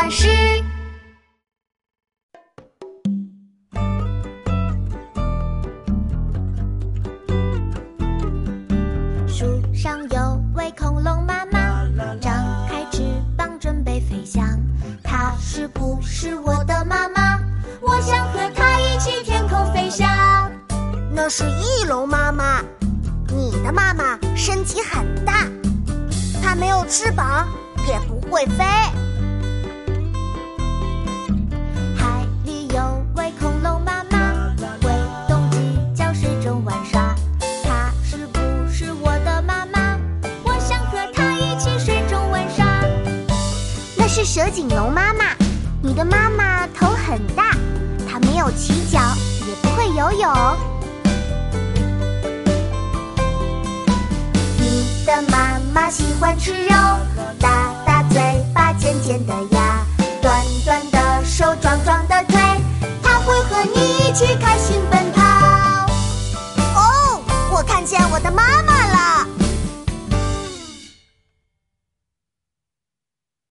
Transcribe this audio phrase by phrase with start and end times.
[0.00, 0.28] 巴士。
[9.28, 9.44] 树
[9.74, 11.84] 上有位恐龙妈妈，
[12.18, 12.32] 张
[12.66, 13.02] 开翅
[13.36, 14.42] 膀准备飞翔。
[15.04, 17.38] 她是不是我的妈妈？
[17.82, 20.08] 我想和她一起天空飞翔。
[21.12, 22.62] 那是翼龙妈妈，
[23.28, 25.46] 你的妈妈身体很大，
[26.42, 27.46] 它没有翅膀，
[27.86, 28.64] 也不会飞。
[44.12, 45.36] 是蛇颈龙妈妈，
[45.80, 47.56] 你的妈妈头很大，
[48.10, 48.98] 它没有鳍脚，
[49.46, 50.34] 也不会游泳。
[54.58, 56.74] 你的妈妈喜欢吃肉，
[57.38, 58.20] 大大嘴
[58.52, 59.86] 巴，尖尖的牙，
[60.20, 62.40] 短短的手，壮壮的腿，
[63.04, 65.22] 她会和你一起开心奔跑。
[66.74, 67.22] 哦，
[67.52, 68.99] 我看见我的妈妈了